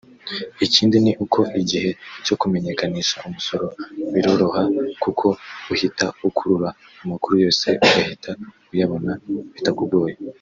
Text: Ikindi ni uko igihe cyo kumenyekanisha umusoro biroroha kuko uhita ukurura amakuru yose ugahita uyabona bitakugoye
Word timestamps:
Ikindi 0.65 0.95
ni 1.03 1.11
uko 1.23 1.39
igihe 1.61 1.89
cyo 2.25 2.35
kumenyekanisha 2.41 3.15
umusoro 3.27 3.67
biroroha 4.13 4.63
kuko 5.03 5.25
uhita 5.73 6.05
ukurura 6.27 6.69
amakuru 7.03 7.33
yose 7.45 7.67
ugahita 7.85 8.31
uyabona 8.73 9.11
bitakugoye 9.53 10.15